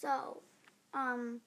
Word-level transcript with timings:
So, 0.00 0.42
um, 0.94 1.40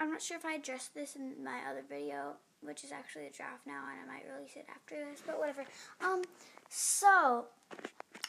I'm 0.00 0.10
not 0.10 0.22
sure 0.22 0.38
if 0.38 0.44
I 0.44 0.54
addressed 0.54 0.94
this 0.94 1.16
in 1.16 1.44
my 1.44 1.58
other 1.70 1.82
video, 1.86 2.32
which 2.62 2.82
is 2.82 2.92
actually 2.92 3.26
a 3.26 3.30
draft 3.30 3.66
now, 3.66 3.82
and 3.90 4.00
I 4.00 4.14
might 4.14 4.24
release 4.34 4.56
it 4.56 4.66
after 4.70 4.96
this, 5.10 5.22
but 5.24 5.38
whatever. 5.38 5.64
Um, 6.00 6.22
so, 6.70 7.44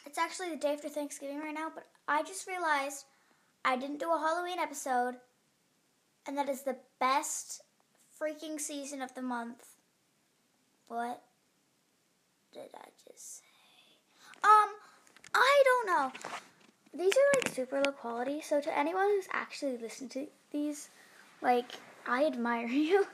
it's 0.06 0.18
actually 0.18 0.50
the 0.50 0.58
day 0.58 0.74
after 0.74 0.90
Thanksgiving 0.90 1.40
right 1.40 1.54
now, 1.54 1.72
but 1.74 1.88
I 2.08 2.24
just 2.24 2.48
realized 2.48 3.06
I 3.64 3.78
didn't 3.78 4.00
do 4.00 4.12
a 4.12 4.20
Halloween 4.20 4.60
episode, 4.60 5.16
and 6.28 6.38
that 6.38 6.50
is 6.50 6.64
the 6.64 6.76
best 7.00 7.62
freaking 8.22 8.60
season 8.60 9.02
of 9.02 9.16
the 9.16 9.22
month. 9.22 9.68
What 10.90 11.24
did 12.54 12.70
I 12.76 12.90
just 13.08 13.38
say? 13.38 13.44
Um, 14.44 14.70
I 15.34 15.64
don't 15.66 15.88
know. 15.88 16.12
These 16.98 17.14
are 17.14 17.40
like 17.40 17.54
super 17.54 17.82
low 17.82 17.92
quality, 17.92 18.40
so 18.42 18.62
to 18.62 18.78
anyone 18.78 19.08
who's 19.10 19.28
actually 19.34 19.78
listened 19.78 20.12
to 20.12 20.28
these, 20.52 20.90
like, 21.42 21.72
I 22.08 22.26
admire 22.26 22.68
you. 22.68 23.06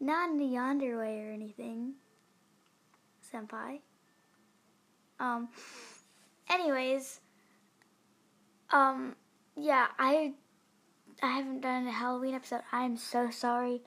Not 0.00 0.30
in 0.30 0.40
a 0.40 0.44
yandere 0.44 0.98
way 0.98 1.20
or 1.20 1.32
anything, 1.32 1.94
senpai. 3.32 3.80
Um, 5.18 5.48
anyways, 6.48 7.20
um, 8.70 9.16
yeah, 9.56 9.88
I 9.98 10.34
I 11.20 11.32
haven't 11.32 11.62
done 11.62 11.88
a 11.88 11.92
Halloween 11.92 12.34
episode. 12.34 12.60
I 12.70 12.84
am 12.84 12.96
so 12.96 13.30
sorry. 13.30 13.82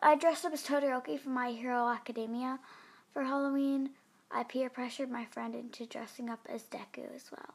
I 0.00 0.16
dressed 0.16 0.44
up 0.44 0.52
as 0.52 0.66
Todoroki 0.66 1.20
from 1.20 1.34
My 1.34 1.52
Hero 1.52 1.88
Academia 1.88 2.58
for 3.12 3.22
Halloween. 3.22 3.90
I 4.30 4.42
peer 4.42 4.68
pressured 4.68 5.10
my 5.10 5.24
friend 5.24 5.54
into 5.54 5.86
dressing 5.86 6.28
up 6.28 6.40
as 6.48 6.64
Deku 6.64 7.14
as 7.14 7.30
well. 7.30 7.54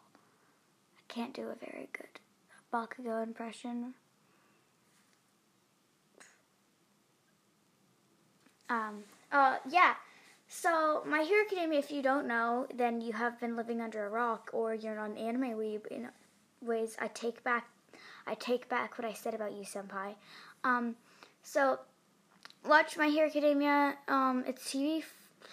I 0.98 1.02
can't 1.08 1.34
do 1.34 1.50
a 1.50 1.56
very 1.56 1.90
good 1.92 2.20
Bakugo 2.74 3.22
impression. 3.24 3.94
Um, 8.70 9.04
uh, 9.32 9.58
yeah. 9.70 9.96
So, 10.48 11.04
My 11.06 11.22
Hero 11.22 11.46
Academia, 11.46 11.80
if 11.80 11.92
you 11.92 12.02
don't 12.02 12.28
know, 12.28 12.66
then 12.74 13.02
you 13.02 13.14
have 13.14 13.40
been 13.40 13.56
living 13.56 13.82
under 13.82 14.06
a 14.06 14.10
rock 14.10 14.50
or 14.52 14.74
you're 14.74 14.96
not 14.96 15.12
an 15.12 15.18
anime 15.18 15.58
weeb. 15.58 15.86
In 15.88 16.10
ways, 16.62 16.96
I 17.00 17.08
take 17.08 17.44
back, 17.44 17.70
I 18.26 18.34
take 18.34 18.68
back 18.68 18.98
what 18.98 19.06
I 19.06 19.14
said 19.14 19.34
about 19.34 19.52
you, 19.52 19.64
senpai. 19.64 20.16
Um, 20.64 20.96
so, 21.44 21.80
watch 22.68 22.98
My 22.98 23.08
Hero 23.08 23.28
Academia. 23.28 23.96
Um, 24.08 24.44
it's 24.48 24.64
TV. 24.64 25.04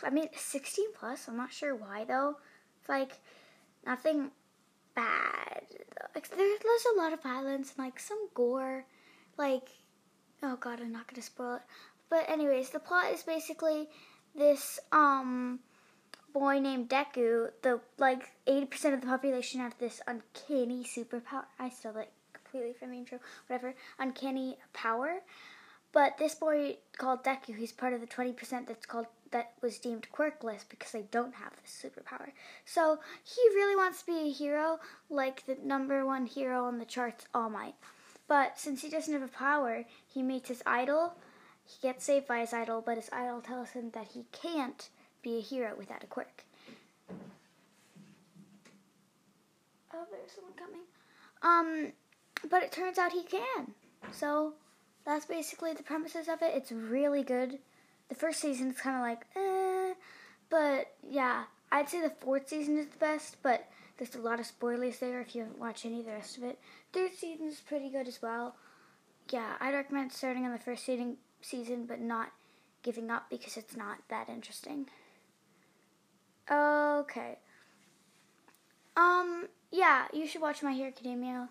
I 0.02 0.10
mean, 0.10 0.28
16 0.34 0.86
plus. 0.98 1.28
I'm 1.28 1.36
not 1.36 1.52
sure 1.52 1.74
why 1.74 2.04
though. 2.04 2.36
It's 2.80 2.88
like 2.88 3.18
nothing 3.84 4.30
bad. 4.94 5.62
Like 6.14 6.28
there's, 6.28 6.60
a 6.94 6.98
lot 6.98 7.12
of 7.12 7.22
violence 7.22 7.72
and 7.76 7.84
like 7.84 8.00
some 8.00 8.28
gore. 8.34 8.84
Like, 9.36 9.68
oh 10.42 10.56
god, 10.56 10.80
I'm 10.80 10.92
not 10.92 11.06
gonna 11.06 11.22
spoil 11.22 11.56
it. 11.56 11.62
But 12.08 12.28
anyways, 12.28 12.70
the 12.70 12.78
plot 12.78 13.12
is 13.12 13.22
basically 13.22 13.88
this 14.34 14.78
um 14.92 15.60
boy 16.32 16.58
named 16.58 16.88
Deku, 16.88 17.50
the 17.62 17.80
like 17.98 18.30
80% 18.46 18.94
of 18.94 19.00
the 19.00 19.06
population 19.06 19.60
have 19.60 19.78
this 19.78 20.00
uncanny 20.06 20.84
superpower. 20.84 21.44
I 21.58 21.70
stole 21.70 21.96
it 21.96 22.10
completely 22.32 22.74
from 22.74 22.90
the 22.90 22.96
intro, 22.96 23.18
whatever. 23.46 23.74
Uncanny 23.98 24.58
power. 24.72 25.20
But 25.92 26.18
this 26.18 26.34
boy 26.34 26.76
called 26.98 27.24
Deku, 27.24 27.56
he's 27.56 27.72
part 27.72 27.94
of 27.94 28.02
the 28.02 28.06
20% 28.06 28.66
that's 28.66 28.84
called 28.84 29.06
that 29.36 29.52
was 29.60 29.78
deemed 29.78 30.06
quirkless 30.10 30.64
because 30.66 30.92
they 30.92 31.04
don't 31.10 31.34
have 31.34 31.52
this 31.60 31.84
superpower. 31.84 32.30
So 32.64 32.98
he 33.22 33.40
really 33.54 33.76
wants 33.76 34.00
to 34.00 34.06
be 34.06 34.18
a 34.18 34.32
hero, 34.32 34.80
like 35.10 35.44
the 35.44 35.58
number 35.62 36.06
one 36.06 36.24
hero 36.24 36.64
on 36.64 36.78
the 36.78 36.86
charts, 36.86 37.26
All 37.34 37.50
Might. 37.50 37.74
But 38.28 38.58
since 38.58 38.80
he 38.80 38.88
doesn't 38.88 39.12
have 39.12 39.22
a 39.22 39.28
power, 39.28 39.84
he 40.06 40.22
meets 40.22 40.48
his 40.48 40.62
idol, 40.64 41.12
he 41.66 41.86
gets 41.86 42.06
saved 42.06 42.26
by 42.26 42.40
his 42.40 42.54
idol, 42.54 42.82
but 42.84 42.96
his 42.96 43.10
idol 43.12 43.42
tells 43.42 43.70
him 43.70 43.90
that 43.90 44.06
he 44.14 44.24
can't 44.32 44.88
be 45.22 45.36
a 45.36 45.42
hero 45.42 45.74
without 45.76 46.02
a 46.02 46.06
quirk. 46.06 46.44
Oh, 49.92 50.06
there's 50.10 50.32
someone 50.34 50.54
coming. 50.56 50.82
Um, 51.42 51.92
but 52.48 52.62
it 52.62 52.72
turns 52.72 52.96
out 52.96 53.12
he 53.12 53.22
can. 53.22 53.74
So 54.12 54.54
that's 55.04 55.26
basically 55.26 55.74
the 55.74 55.82
premises 55.82 56.26
of 56.26 56.40
it. 56.40 56.54
It's 56.54 56.72
really 56.72 57.22
good. 57.22 57.58
The 58.08 58.14
first 58.14 58.40
season 58.40 58.70
is 58.70 58.80
kind 58.80 58.96
of 58.96 59.02
like, 59.02 59.26
eh, 59.36 59.94
but 60.48 60.94
yeah, 61.08 61.44
I'd 61.72 61.88
say 61.88 62.00
the 62.00 62.10
fourth 62.10 62.48
season 62.48 62.78
is 62.78 62.86
the 62.86 62.98
best, 62.98 63.36
but 63.42 63.68
there's 63.98 64.14
a 64.14 64.20
lot 64.20 64.40
of 64.40 64.46
spoilers 64.46 64.98
there 64.98 65.20
if 65.20 65.34
you 65.34 65.42
haven't 65.42 65.58
watched 65.58 65.84
any 65.84 66.00
of 66.00 66.06
the 66.06 66.12
rest 66.12 66.36
of 66.36 66.44
it. 66.44 66.58
Third 66.92 67.12
season 67.14 67.48
is 67.48 67.60
pretty 67.60 67.90
good 67.90 68.06
as 68.06 68.22
well. 68.22 68.56
Yeah, 69.30 69.54
I'd 69.58 69.74
recommend 69.74 70.12
starting 70.12 70.44
on 70.44 70.52
the 70.52 70.58
first 70.58 70.84
season, 70.84 71.16
season, 71.40 71.86
but 71.86 72.00
not 72.00 72.32
giving 72.82 73.10
up 73.10 73.28
because 73.28 73.56
it's 73.56 73.76
not 73.76 73.98
that 74.08 74.28
interesting. 74.28 74.86
Okay. 76.50 77.38
Um, 78.96 79.48
yeah, 79.72 80.06
you 80.12 80.26
should 80.26 80.40
watch 80.40 80.62
My 80.62 80.72
Hero 80.72 80.88
Academia. 80.88 81.48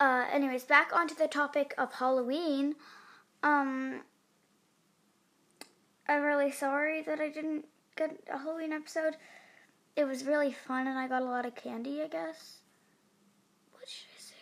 Uh, 0.00 0.24
anyways, 0.32 0.64
back 0.64 0.90
onto 0.94 1.14
the 1.14 1.28
topic 1.28 1.74
of 1.76 1.94
Halloween. 1.94 2.74
Um, 3.42 4.00
I'm 6.08 6.22
really 6.22 6.52
sorry 6.52 7.02
that 7.02 7.20
I 7.20 7.28
didn't 7.28 7.66
get 7.96 8.18
a 8.32 8.38
Halloween 8.38 8.72
episode. 8.72 9.16
It 9.96 10.04
was 10.04 10.24
really 10.24 10.52
fun 10.52 10.86
and 10.86 10.98
I 10.98 11.08
got 11.08 11.22
a 11.22 11.26
lot 11.26 11.46
of 11.46 11.54
candy, 11.54 12.02
I 12.02 12.08
guess. 12.08 12.58
What 13.72 13.88
should 13.88 14.08
I 14.16 14.20
say? 14.20 14.34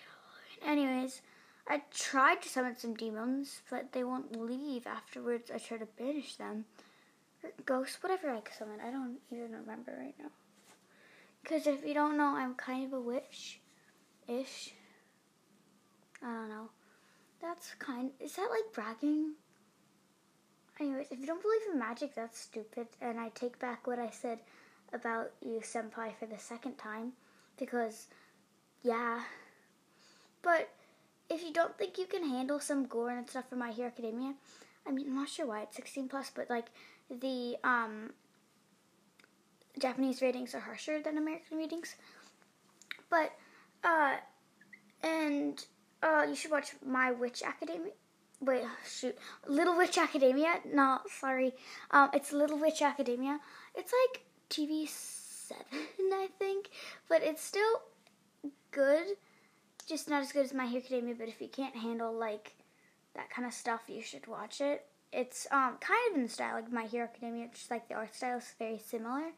Halloween? 0.60 0.86
Anyways, 0.86 1.22
I 1.66 1.82
tried 1.90 2.42
to 2.42 2.48
summon 2.48 2.76
some 2.76 2.94
demons, 2.94 3.62
but 3.70 3.92
they 3.92 4.04
won't 4.04 4.36
leave 4.36 4.86
afterwards. 4.86 5.50
I 5.50 5.58
try 5.58 5.78
to 5.78 5.86
banish 5.86 6.36
them. 6.36 6.66
Or 7.42 7.50
ghosts, 7.64 8.02
whatever 8.02 8.30
I 8.30 8.42
summon. 8.56 8.80
I 8.80 8.90
don't 8.90 9.18
even 9.30 9.52
remember 9.52 9.94
right 9.98 10.14
now. 10.18 10.30
Because 11.42 11.66
if 11.66 11.86
you 11.86 11.94
don't 11.94 12.16
know, 12.16 12.34
I'm 12.36 12.54
kind 12.54 12.84
of 12.86 12.92
a 12.92 13.00
witch. 13.00 13.60
Ish. 14.28 14.72
I 16.22 16.26
don't 16.26 16.48
know. 16.48 16.70
That's 17.40 17.74
kind. 17.78 18.10
Is 18.20 18.36
that 18.36 18.48
like 18.50 18.72
bragging? 18.72 19.34
Anyways, 20.80 21.06
if 21.10 21.20
you 21.20 21.26
don't 21.26 21.42
believe 21.42 21.60
in 21.72 21.78
magic, 21.78 22.14
that's 22.14 22.38
stupid. 22.38 22.88
And 23.00 23.20
I 23.20 23.28
take 23.30 23.58
back 23.58 23.86
what 23.86 23.98
I 23.98 24.10
said 24.10 24.40
about 24.92 25.30
you, 25.40 25.60
senpai, 25.62 26.14
for 26.18 26.26
the 26.26 26.38
second 26.38 26.78
time. 26.78 27.12
Because, 27.58 28.08
yeah. 28.82 29.20
But 30.42 30.68
if 31.30 31.42
you 31.42 31.52
don't 31.52 31.76
think 31.78 31.96
you 31.96 32.06
can 32.06 32.28
handle 32.28 32.58
some 32.58 32.86
gore 32.86 33.10
and 33.10 33.28
stuff 33.28 33.48
from 33.48 33.60
My 33.60 33.70
Hero 33.70 33.88
Academia, 33.88 34.34
I 34.86 34.90
mean, 34.90 35.06
I'm 35.06 35.14
not 35.14 35.28
sure 35.28 35.46
why 35.46 35.62
it's 35.62 35.76
16 35.76 36.08
plus, 36.08 36.30
but 36.34 36.50
like 36.50 36.66
the 37.08 37.56
um, 37.62 38.10
Japanese 39.78 40.20
ratings 40.22 40.54
are 40.54 40.60
harsher 40.60 41.00
than 41.00 41.18
American 41.18 41.58
ratings. 41.58 41.94
But, 43.08 43.32
uh, 43.84 44.16
and 45.02 45.64
uh, 46.02 46.26
you 46.28 46.34
should 46.34 46.50
watch 46.50 46.72
My 46.84 47.12
Witch 47.12 47.42
Academia. 47.44 47.92
Wait, 48.44 48.62
shoot, 48.86 49.16
Little 49.46 49.76
Witch 49.76 49.96
Academia. 49.96 50.60
No, 50.70 50.98
sorry, 51.18 51.54
um, 51.90 52.10
it's 52.12 52.32
Little 52.32 52.58
Witch 52.58 52.82
Academia. 52.82 53.40
It's 53.74 53.92
like 53.92 54.24
TV 54.50 54.86
seven, 54.86 55.64
I 56.12 56.28
think, 56.38 56.70
but 57.08 57.22
it's 57.22 57.42
still 57.42 57.80
good. 58.70 59.06
Just 59.86 60.08
not 60.10 60.22
as 60.22 60.32
good 60.32 60.44
as 60.44 60.52
My 60.52 60.66
Hero 60.66 60.82
Academia. 60.82 61.14
But 61.18 61.28
if 61.28 61.40
you 61.40 61.48
can't 61.48 61.74
handle 61.76 62.12
like 62.12 62.54
that 63.14 63.30
kind 63.30 63.46
of 63.46 63.54
stuff, 63.54 63.82
you 63.88 64.02
should 64.02 64.26
watch 64.26 64.60
it. 64.60 64.84
It's 65.12 65.46
um 65.50 65.76
kind 65.80 66.00
of 66.10 66.16
in 66.16 66.22
the 66.24 66.28
style 66.28 66.56
like 66.56 66.70
My 66.72 66.84
Hero 66.84 67.04
Academia, 67.04 67.46
It's 67.46 67.60
just 67.60 67.70
like 67.70 67.88
the 67.88 67.94
art 67.94 68.14
style 68.14 68.38
is 68.38 68.54
very 68.58 68.78
similar. 68.78 69.32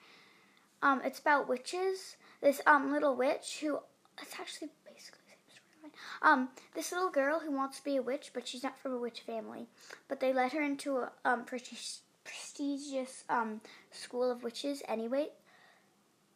Um, 0.83 1.01
it's 1.04 1.19
about 1.21 1.48
witches. 1.48 2.16
This 2.41 2.60
um 2.66 2.91
little 2.92 3.15
witch 3.15 3.59
who 3.60 3.78
it's 4.21 4.34
actually 4.41 4.71
basically 4.84 5.21
the 5.27 5.31
same 5.31 5.60
storyline. 5.60 5.85
Um, 6.22 6.51
this 6.75 6.93
little 6.93 7.10
girl 7.10 7.41
who 7.41 7.51
wants 7.53 7.78
to 7.78 7.84
be 7.84 7.97
a 7.97 8.03
witch, 8.03 8.31
but 8.34 8.47
she's 8.47 8.63
not 8.63 8.78
from 8.78 8.93
a 8.93 8.98
witch 8.98 9.21
family. 9.21 9.69
But 10.09 10.21
they 10.21 10.33
let 10.33 10.53
her 10.53 10.63
into 10.63 10.98
a 10.98 11.13
um 11.25 11.45
prestigious 11.45 13.25
um 13.28 13.60
school 13.91 14.31
of 14.31 14.43
witches 14.43 14.83
anyway, 14.89 15.28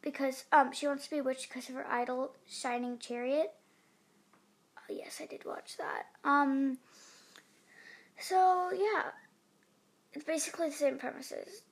because 0.01 0.45
um 0.51 0.71
she 0.71 0.87
wants 0.87 1.05
to 1.05 1.11
be 1.11 1.17
a 1.19 1.23
witch 1.23 1.47
because 1.47 1.69
of 1.69 1.75
her 1.75 1.87
idol 1.87 2.35
Shining 2.47 2.97
Chariot. 2.97 3.53
Oh, 4.77 4.93
yes, 4.93 5.19
I 5.21 5.25
did 5.25 5.45
watch 5.45 5.77
that. 5.77 6.07
Um. 6.23 6.77
So 8.19 8.71
yeah, 8.71 9.11
it's 10.13 10.25
basically 10.25 10.69
the 10.69 10.75
same 10.75 10.97
premises. 10.97 11.63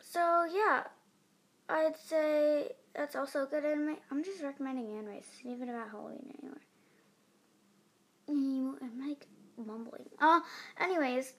So 0.00 0.46
yeah, 0.50 0.84
I'd 1.68 1.96
say 1.96 2.72
that's 2.94 3.16
also 3.16 3.46
good 3.46 3.64
anime. 3.64 3.96
I'm 4.10 4.24
just 4.24 4.42
recommending 4.42 4.86
anime. 4.96 5.14
It's 5.14 5.28
even 5.44 5.68
about 5.68 5.90
Halloween 5.90 6.34
anyway. 6.42 6.58
I'm 8.28 9.08
like 9.08 9.26
mumbling. 9.56 10.08
Uh, 10.20 10.40
anyways, 10.80 11.32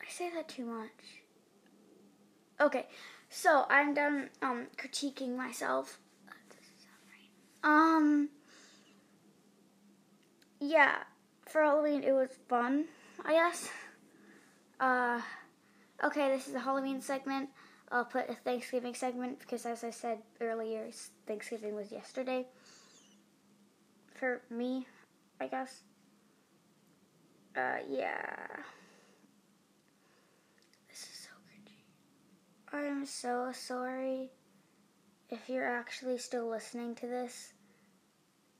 I 0.00 0.10
say 0.10 0.30
that 0.34 0.48
too 0.48 0.64
much. 0.64 0.88
Okay, 2.60 2.86
So 3.28 3.66
I'm 3.68 3.94
done 3.94 4.30
um, 4.42 4.68
critiquing 4.76 5.36
myself. 5.36 5.98
Um. 7.62 8.28
Yeah, 10.60 10.96
for 11.46 11.62
Halloween 11.62 12.04
it 12.04 12.12
was 12.12 12.28
fun. 12.48 12.84
I 13.24 13.32
guess. 13.32 13.70
Uh. 14.78 15.20
Okay, 16.02 16.28
this 16.30 16.48
is 16.48 16.54
a 16.54 16.60
Halloween 16.60 17.00
segment. 17.00 17.48
I'll 17.90 18.04
put 18.04 18.28
a 18.28 18.34
Thanksgiving 18.34 18.94
segment 18.94 19.38
because, 19.38 19.66
as 19.66 19.84
I 19.84 19.90
said 19.90 20.18
earlier, 20.40 20.88
Thanksgiving 21.26 21.74
was 21.74 21.92
yesterday. 21.92 22.46
For 24.14 24.42
me, 24.50 24.86
I 25.40 25.46
guess. 25.46 25.82
Uh, 27.56 27.76
yeah. 27.88 28.46
This 30.88 31.02
is 31.02 31.28
so 31.28 31.30
cringy. 31.46 31.76
I 32.72 32.86
am 32.86 33.06
so 33.06 33.50
sorry 33.52 34.30
if 35.30 35.48
you're 35.48 35.68
actually 35.68 36.18
still 36.18 36.48
listening 36.48 36.94
to 36.96 37.06
this. 37.06 37.52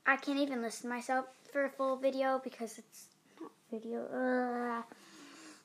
I 0.05 0.17
can't 0.17 0.39
even 0.39 0.61
listen 0.61 0.89
myself 0.89 1.25
for 1.51 1.65
a 1.65 1.69
full 1.69 1.97
video 1.97 2.39
because 2.43 2.77
it's 2.77 3.07
not 3.41 3.51
video. 3.71 4.83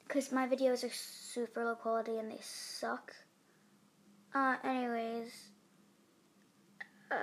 Because 0.06 0.32
my 0.32 0.48
videos 0.48 0.82
are 0.82 0.92
super 0.92 1.64
low 1.64 1.74
quality 1.74 2.18
and 2.18 2.30
they 2.30 2.40
suck. 2.42 3.12
Uh, 4.34 4.56
anyways. 4.64 5.32
Uh, 7.10 7.16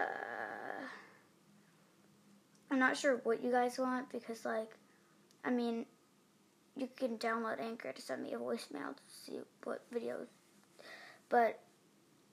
I'm 2.70 2.80
not 2.80 2.98
sure 2.98 3.22
what 3.24 3.44
you 3.44 3.52
guys 3.52 3.80
want 3.80 4.12
because, 4.12 4.44
like, 4.44 4.72
I 5.46 5.50
mean, 5.52 5.86
you 6.76 6.90
can 6.96 7.18
download 7.18 7.60
Anchor 7.60 7.92
to 7.94 8.02
send 8.02 8.24
me 8.24 8.34
a 8.34 8.38
voicemail 8.38 8.96
to 8.96 9.04
see 9.26 9.40
what 9.64 9.82
videos. 9.92 10.28
But 11.30 11.60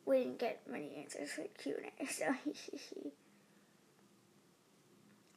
we 0.07 0.19
didn't 0.19 0.39
get 0.39 0.61
many 0.71 0.97
answers 0.97 1.31
for 1.31 1.45
Q 1.59 1.77
and 1.77 2.09
A, 2.09 2.13
so 2.13 2.35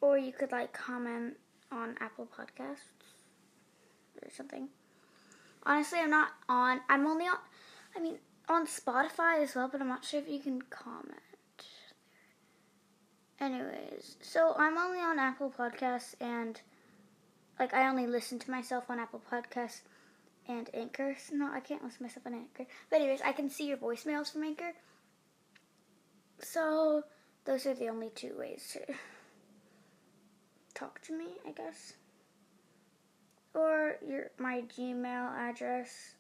or 0.02 0.18
you 0.18 0.32
could 0.32 0.52
like 0.52 0.74
comment 0.74 1.36
on 1.72 1.96
Apple 2.00 2.28
Podcasts 2.28 2.92
or 4.22 4.30
something. 4.36 4.68
Honestly, 5.64 6.00
I'm 6.00 6.10
not 6.10 6.30
on. 6.50 6.82
I'm 6.90 7.06
only 7.08 7.26
on. 7.26 7.38
I 7.96 8.00
mean, 8.00 8.18
on 8.50 8.66
Spotify 8.66 9.42
as 9.42 9.56
well, 9.56 9.70
but 9.72 9.82
I'm 9.82 9.88
not 9.88 10.06
sure 10.06 10.20
if 10.20 10.28
you 10.28 10.40
can 10.40 10.62
comment. 10.62 11.22
Anyways, 13.40 14.18
so 14.22 14.56
I'm 14.58 14.78
only 14.78 15.00
on 15.00 15.20
Apple 15.20 15.54
Podcasts 15.56 16.16
and 16.20 16.60
like 17.60 17.74
I 17.74 17.88
only 17.88 18.08
listen 18.08 18.40
to 18.40 18.52
myself 18.52 18.86
on 18.90 19.00
Apple 19.00 19.22
Podcasts 19.32 19.82
and 20.48 20.70
Anchor. 20.74 21.16
So, 21.20 21.36
no, 21.36 21.52
I 21.52 21.60
can't 21.60 21.84
listen 21.84 21.98
to 21.98 22.04
myself 22.04 22.26
on 22.26 22.34
Anchor. 22.34 22.66
But 22.90 23.02
anyways, 23.02 23.22
I 23.22 23.32
can 23.32 23.50
see 23.50 23.68
your 23.68 23.78
voicemails 23.78 24.32
from 24.32 24.44
Anchor. 24.44 24.74
So 26.40 27.04
those 27.46 27.66
are 27.66 27.74
the 27.74 27.90
only 27.90 28.10
two 28.10 28.36
ways 28.38 28.70
to 28.74 28.94
talk 30.74 31.02
to 31.04 31.18
me, 31.18 31.26
I 31.48 31.52
guess. 31.52 31.94
Or 33.54 33.98
your 34.08 34.32
my 34.38 34.64
Gmail 34.78 35.36
address. 35.36 36.16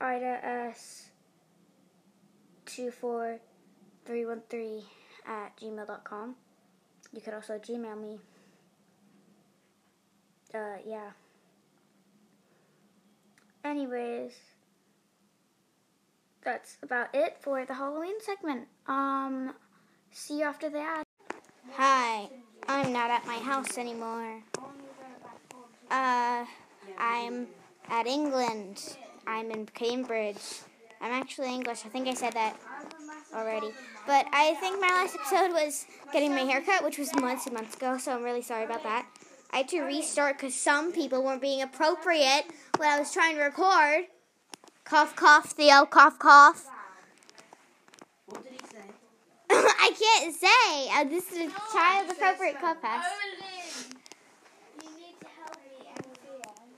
Ida 0.00 0.44
S 0.44 1.10
two 2.66 2.90
four 2.90 3.38
three 4.04 4.24
one 4.24 4.42
three 4.48 4.82
at 5.26 5.56
gmail.com. 5.58 6.36
You 7.12 7.20
could 7.20 7.34
also 7.34 7.58
Gmail 7.58 8.00
me 8.00 8.20
uh, 10.54 10.76
yeah. 10.86 11.10
Anyways, 13.64 14.32
that's 16.42 16.78
about 16.82 17.08
it 17.14 17.36
for 17.40 17.64
the 17.64 17.74
Halloween 17.74 18.20
segment. 18.20 18.66
Um, 18.86 19.54
see 20.10 20.38
you 20.38 20.44
after 20.44 20.70
the 20.70 20.80
ad. 20.80 21.04
Hi, 21.72 22.28
I'm 22.68 22.92
not 22.92 23.10
at 23.10 23.26
my 23.26 23.36
house 23.36 23.78
anymore. 23.78 24.42
Uh, 25.90 26.44
I'm 26.98 27.46
at 27.88 28.06
England. 28.06 28.96
I'm 29.30 29.52
in 29.52 29.64
Cambridge. 29.66 30.42
I'm 31.00 31.12
actually 31.12 31.54
English. 31.54 31.82
I 31.86 31.88
think 31.88 32.08
I 32.08 32.14
said 32.14 32.32
that 32.32 32.56
already. 33.32 33.70
But 34.04 34.26
I 34.32 34.54
think 34.54 34.80
my 34.80 34.88
last 34.88 35.14
episode 35.14 35.52
was 35.52 35.86
getting 36.12 36.32
my 36.32 36.40
haircut, 36.40 36.82
which 36.82 36.98
was 36.98 37.14
months 37.14 37.46
and 37.46 37.54
months 37.54 37.76
ago, 37.76 37.96
so 37.96 38.12
I'm 38.12 38.24
really 38.24 38.42
sorry 38.42 38.64
about 38.64 38.82
that. 38.82 39.06
I 39.52 39.58
had 39.58 39.68
to 39.68 39.82
restart 39.82 40.36
because 40.36 40.56
some 40.56 40.90
people 40.92 41.22
weren't 41.22 41.40
being 41.40 41.62
appropriate 41.62 42.44
when 42.76 42.88
I 42.88 42.98
was 42.98 43.12
trying 43.12 43.36
to 43.36 43.42
record. 43.42 44.06
Cough, 44.82 45.14
cough, 45.14 45.52
Theo, 45.52 45.86
cough, 45.86 46.18
cough. 46.18 46.66
What 48.26 48.42
did 48.42 48.52
he 48.52 48.66
say? 48.66 48.84
I 49.50 49.92
can't 49.96 50.34
say. 50.34 50.90
Uh, 50.92 51.04
this 51.04 51.30
is 51.30 51.52
a 51.52 51.72
child 51.72 52.10
appropriate 52.10 52.60
cough 52.60 52.82
pass. 52.82 53.06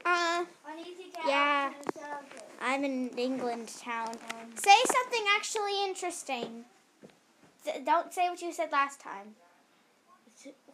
Uh, 0.05 0.45
yeah. 1.27 1.73
I'm 2.61 2.85
in 2.85 3.11
England 3.17 3.69
town. 3.81 4.15
Say 4.57 4.77
something 4.87 5.25
actually 5.37 5.85
interesting. 5.85 6.65
D- 7.65 7.73
don't 7.85 8.13
say 8.13 8.29
what 8.29 8.41
you 8.43 8.53
said 8.53 8.73
last 8.73 9.01
time. 9.01 9.35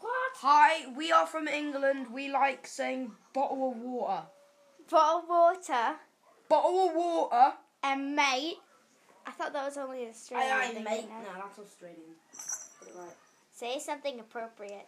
What? 0.01 0.33
Hi, 0.37 0.87
we 0.97 1.13
are 1.13 1.27
from 1.27 1.49
England. 1.49 2.07
We 2.13 2.31
like 2.31 2.67
saying 2.67 3.13
bottle 3.35 3.71
of 3.73 3.77
water. 3.79 4.23
Bottle 4.91 5.19
of 5.21 5.29
water 5.29 5.97
Bottle 6.49 6.89
of 6.89 6.95
water. 6.95 7.53
and 7.83 8.17
mate. 8.17 8.57
I 9.27 9.31
thought 9.33 9.53
that 9.53 9.67
was 9.67 9.77
only 9.77 10.07
a 10.07 10.09
Australian 10.09 10.51
Aye, 10.51 10.65
aye, 10.71 10.73
thing. 10.75 10.85
mate. 10.85 11.05
No, 11.11 11.41
that's 11.43 11.59
Australian. 11.59 12.17
Get 12.85 12.95
right. 12.97 13.17
Say 13.55 13.79
something 13.79 14.19
appropriate. 14.21 14.87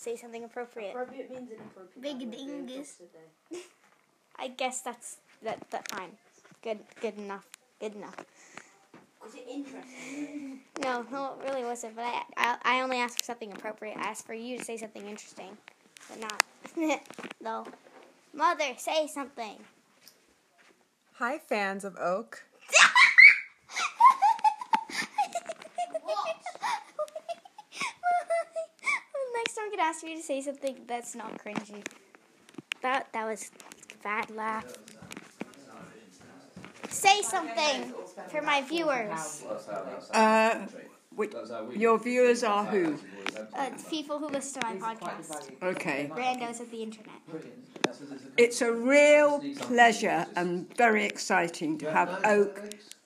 Say 0.00 0.16
something 0.16 0.44
appropriate. 0.44 0.92
Appropriate 0.92 1.30
means 1.30 1.50
inappropriate. 1.50 2.00
Big 2.00 2.16
I 2.16 2.24
won't 2.24 2.32
do 2.32 2.38
it 2.38 2.66
dingus. 2.66 3.02
I 4.38 4.48
guess 4.48 4.80
that's 4.80 5.18
that 5.42 5.60
that 5.72 5.90
fine. 5.90 6.12
Good 6.62 6.78
good 7.02 7.18
enough. 7.18 7.46
Good 7.78 7.94
enough. 7.96 8.16
Was 9.22 9.34
it 9.34 9.44
interesting? 9.46 10.60
No, 10.82 11.04
no, 11.12 11.34
it 11.38 11.46
really 11.46 11.62
wasn't. 11.62 11.94
But 11.94 12.06
I, 12.06 12.22
I, 12.38 12.56
I 12.64 12.80
only 12.80 12.96
asked 12.96 13.18
for 13.18 13.24
something 13.24 13.52
appropriate. 13.52 13.98
I 13.98 14.08
asked 14.08 14.26
for 14.26 14.32
you 14.32 14.56
to 14.56 14.64
say 14.64 14.78
something 14.78 15.06
interesting, 15.06 15.54
but 16.08 16.18
not. 16.18 17.02
no, 17.42 17.66
mother, 18.32 18.72
say 18.78 19.06
something. 19.06 19.58
Hi, 21.16 21.36
fans 21.36 21.84
of 21.84 21.98
Oak. 21.98 22.46
Next 29.50 29.56
time, 29.56 29.64
I'm 29.66 29.70
gonna 29.72 29.88
ask 29.88 30.06
you 30.06 30.16
to 30.16 30.22
say 30.22 30.40
something 30.42 30.76
that's 30.86 31.16
not 31.16 31.36
cringy. 31.44 31.84
That 32.82 33.08
that 33.12 33.26
was 33.26 33.50
bad 34.00 34.30
laugh. 34.30 34.72
Say 36.88 37.22
something 37.22 37.92
for 38.28 38.42
my 38.42 38.62
viewers. 38.62 39.42
Uh, 40.14 40.66
your 41.74 41.98
viewers 41.98 42.44
are 42.44 42.64
who? 42.64 42.96
Uh, 43.58 43.70
people 43.90 44.20
who 44.20 44.28
listen 44.28 44.62
to 44.62 44.68
my 44.68 44.94
podcast. 44.94 45.48
Okay. 45.60 46.12
Randos 46.14 46.60
of 46.60 46.70
the 46.70 46.84
internet. 46.84 47.20
It's 48.36 48.62
a 48.62 48.70
real 48.70 49.40
pleasure 49.56 50.28
and 50.36 50.72
very 50.76 51.04
exciting 51.04 51.76
to 51.78 51.86
have 51.86 52.20
Oak 52.24 52.62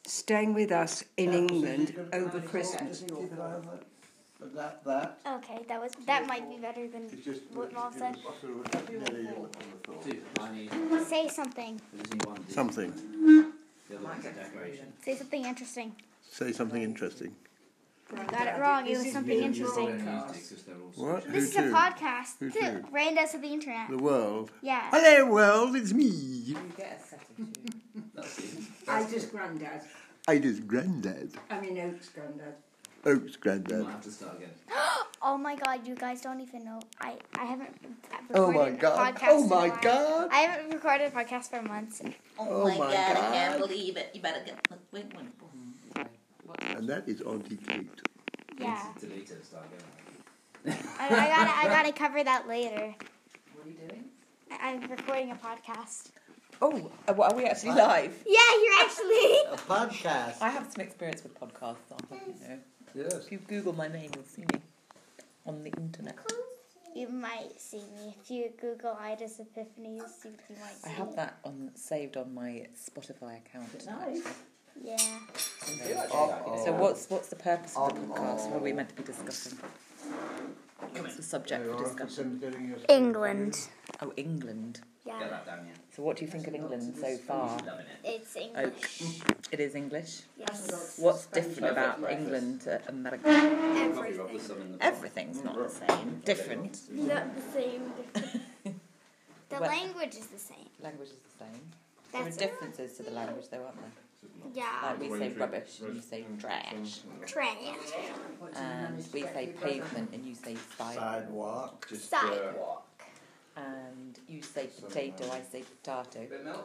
staying 0.06 0.52
with 0.52 0.72
us 0.72 1.04
in 1.16 1.32
England 1.32 1.94
over 2.12 2.38
Christmas. 2.38 3.02
That, 4.40 4.84
that. 4.84 5.18
Okay, 5.26 5.64
that 5.68 5.80
was 5.80 5.92
that 6.06 6.26
might 6.26 6.48
be 6.50 6.56
better 6.58 6.86
than 6.88 7.04
It's 7.04 7.24
just. 7.24 7.42
what 7.54 7.72
Mom 7.72 7.92
said. 7.92 8.16
Nearly 8.90 9.28
on 9.28 9.48
the 9.48 10.88
floor. 10.90 11.04
Say 11.04 11.28
something. 11.28 11.80
Something. 12.48 12.92
Say 15.02 15.14
something 15.16 15.44
interesting. 15.44 15.94
Say 16.30 16.52
something 16.52 16.82
interesting. 16.82 17.34
You 18.12 18.22
got 18.24 18.46
it 18.46 18.60
wrong. 18.60 18.86
It 18.86 18.98
was 18.98 19.12
something 19.12 19.40
interesting. 19.40 20.00
What? 20.96 21.26
This 21.32 21.44
is 21.44 21.56
Who 21.56 21.62
a 21.62 21.68
to? 21.68 21.74
podcast. 21.74 22.38
Who 22.38 22.50
Too. 22.50 22.60
to? 22.60 22.84
Randos 22.92 23.34
of 23.34 23.40
the 23.40 23.48
internet. 23.48 23.88
The 23.88 23.98
world. 23.98 24.50
Yeah. 24.62 24.88
Hello, 24.90 25.32
world. 25.32 25.74
It's 25.74 25.92
me. 25.92 26.54
I 28.86 29.04
just 29.10 29.30
granddad. 29.32 29.82
Ida's 30.28 30.60
granddad. 30.60 31.32
I 31.50 31.60
mean 31.60 31.78
Oak's 31.78 32.08
granddad. 32.10 32.54
Oak's 33.06 33.36
granddad. 33.36 33.86
have 33.86 34.00
to 34.02 34.10
start 34.10 34.36
again. 34.38 34.50
Oh 35.26 35.38
my 35.38 35.56
god, 35.56 35.86
you 35.88 35.94
guys 35.94 36.20
don't 36.20 36.40
even 36.40 36.64
know. 36.66 36.80
I, 37.00 37.14
I 37.38 37.44
haven't 37.46 37.70
recorded 38.28 38.34
Oh 38.34 38.52
my 38.52 38.68
a 38.68 38.72
god. 38.72 39.14
podcast 39.14 39.28
Oh 39.30 39.38
in 39.38 39.44
a 39.44 39.54
my 39.54 39.68
god. 39.80 40.28
I 40.30 40.36
haven't 40.40 40.70
recorded 40.74 41.06
a 41.06 41.10
podcast 41.16 41.48
for 41.48 41.62
months. 41.62 42.02
Oh 42.38 42.68
my 42.68 42.74
I 42.74 42.76
God. 42.78 43.16
I 43.16 43.20
can't 43.32 43.58
believe 43.58 43.96
it. 43.96 44.10
You 44.12 44.20
better 44.20 44.42
get. 44.44 44.58
Wait, 44.92 45.06
wait. 45.16 45.26
wait. 45.96 46.76
And 46.76 46.86
that 46.90 47.08
is 47.08 47.22
Auntie 47.22 47.56
Kate. 47.56 47.88
Yeah. 48.58 48.84
Delete 49.00 49.30
it 49.30 49.46
start 49.46 49.64
again. 50.64 50.78
I, 51.00 51.06
I 51.06 51.28
gotta 51.28 51.56
I 51.58 51.64
gotta 51.68 51.92
cover 51.92 52.22
that 52.22 52.46
later. 52.46 52.94
What 53.54 53.66
are 53.66 53.70
you 53.70 53.76
doing? 53.88 54.04
I, 54.50 54.72
I'm 54.72 54.90
recording 54.90 55.30
a 55.30 55.36
podcast. 55.36 56.10
Oh, 56.60 56.90
uh, 57.08 57.14
are 57.14 57.34
we 57.34 57.44
actually 57.46 57.72
live? 57.72 58.14
Yeah, 58.26 58.38
you're 58.62 58.84
actually. 58.84 59.36
A 59.52 59.56
podcast. 59.56 60.42
I 60.42 60.50
have 60.50 60.70
some 60.70 60.84
experience 60.84 61.22
with 61.22 61.38
podcasts. 61.38 61.76
I'll 61.90 62.18
you 62.26 62.34
know. 62.46 62.58
Yes. 62.94 63.14
If 63.14 63.32
you 63.32 63.38
Google 63.38 63.72
my 63.72 63.88
name, 63.88 64.10
you'll 64.14 64.24
see 64.24 64.42
me 64.42 64.60
on 65.46 65.62
the 65.64 65.70
internet. 65.70 66.16
You 66.94 67.08
might 67.08 67.60
see 67.60 67.78
me 67.78 68.14
if 68.20 68.30
you 68.30 68.50
Google 68.60 68.96
Ida's 69.00 69.40
Epiphanies. 69.40 70.24
You, 70.24 70.30
you 70.48 70.56
might 70.60 70.74
see 70.80 70.88
I 70.90 70.92
have 70.92 71.08
me. 71.08 71.14
that 71.16 71.38
on 71.44 71.70
saved 71.74 72.16
on 72.16 72.32
my 72.32 72.66
Spotify 72.76 73.38
account. 73.38 73.68
actually. 73.74 74.22
Yeah. 74.82 74.96
So 76.64 76.72
what's 76.72 77.08
what's 77.10 77.28
the 77.28 77.36
purpose 77.36 77.74
of 77.76 77.94
the 77.94 78.00
podcast? 78.06 78.48
What 78.50 78.56
are 78.60 78.64
we 78.64 78.72
meant 78.72 78.90
to 78.90 78.94
be 78.94 79.02
discussing? 79.02 79.58
What's 80.92 81.16
the 81.16 81.22
subject 81.22 81.66
for 81.66 81.82
discussion? 81.82 82.40
England. 82.88 83.68
Oh, 84.00 84.12
England. 84.16 84.80
Yeah. 85.06 85.18
that 85.28 85.44
down, 85.46 85.66
yeah. 85.66 85.72
So 85.94 86.02
what 86.02 86.16
do 86.16 86.24
you 86.24 86.30
think 86.30 86.46
of 86.48 86.54
England 86.54 86.94
so 86.98 87.16
far? 87.18 87.58
Loving 87.58 87.86
it. 87.86 87.86
It's 88.04 88.36
Oh, 88.36 88.40
English. 88.40 89.20
it 89.52 89.60
is 89.60 89.74
English. 89.74 90.22
Yes. 90.38 90.96
What's 90.98 91.26
different 91.26 91.72
about 91.72 92.10
England 92.10 92.62
to 92.62 92.80
America? 92.88 93.24
Coffee 93.94 94.12
rub 94.14 94.32
with 94.32 94.40
Everything. 94.40 94.40
some 94.40 94.60
in 94.62 94.78
the 94.78 94.84
Everything's 94.84 95.44
not 95.44 95.56
the 95.56 95.68
same. 95.68 96.22
Different. 96.24 96.80
Not 96.90 97.36
the 97.36 97.42
same. 97.52 97.92
The 98.64 98.72
Well- 99.60 99.60
language 99.60 100.14
is 100.14 100.26
the 100.28 100.38
same. 100.38 100.68
Language 100.80 101.10
is 101.10 101.16
the 101.38 101.44
same. 101.44 101.60
There 102.12 102.22
are 102.22 102.24
That's 102.24 102.36
differences 102.38 102.96
to 102.96 103.02
the 103.02 103.10
language, 103.10 103.46
though, 103.50 103.64
aren't 103.64 103.76
there? 103.76 103.90
yeah. 104.54 104.80
Like 104.84 105.00
we 105.00 105.18
say 105.18 105.28
rubbish 105.34 105.80
and 105.84 105.96
you 105.96 106.00
say 106.00 106.24
trash, 106.40 107.00
Trash. 107.26 107.56
and 108.56 108.96
we 109.12 109.22
say 109.22 109.52
pavement 109.60 110.10
and 110.14 110.24
you 110.24 110.34
say 110.34 110.56
sidewalk, 110.78 110.96
Sidewalk. 110.96 111.86
Just, 111.90 112.14
uh, 112.14 112.20
Sidewalk. 112.20 112.86
And 113.56 114.18
you 114.28 114.42
say 114.42 114.66
potato, 114.80 115.24
I 115.30 115.40
say 115.50 115.62
potato, 115.82 116.26
No, 116.44 116.60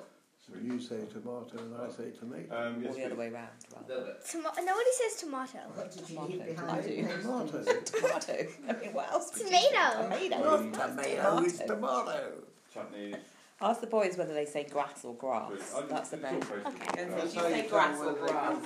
So 0.45 0.53
you 0.61 0.79
say 0.79 0.97
tomato 1.11 1.57
and 1.57 1.75
I 1.75 1.89
say 1.91 2.09
tomato. 2.11 2.67
Um, 2.67 2.85
or 2.85 2.93
the 2.93 3.05
other 3.05 3.15
way 3.15 3.29
round. 3.29 3.49
Rather. 3.75 4.15
Tomo- 4.29 4.49
nobody 4.57 4.91
says 4.93 5.19
tomato. 5.19 5.59
Tomato. 6.07 6.65
I 6.67 6.81
do. 6.81 7.07
Tomato. 7.21 7.63
Tomato. 7.85 8.33
I 8.67 8.73
mean, 8.73 8.93
what 8.93 9.11
else? 9.11 9.31
would 9.33 9.41
you 9.43 9.47
Tomato. 9.49 10.15
say? 10.17 10.29
Not 10.29 10.41
Tomato. 10.41 10.71
tomato, 10.71 11.43
it's 11.45 11.59
tomato. 11.59 12.31
Chutney. 12.73 13.15
Ask 13.61 13.81
the 13.81 13.87
boys 13.87 14.17
whether 14.17 14.33
they 14.33 14.45
say 14.45 14.63
grass 14.63 15.03
or 15.03 15.13
grass. 15.15 15.51
That's 15.89 16.11
the 16.11 16.17
very. 16.17 16.37
Okay. 16.37 17.01
If 17.01 17.35
you 17.35 17.41
say 17.41 17.67
grass 17.67 17.99
or 17.99 18.13
grass. 18.13 18.57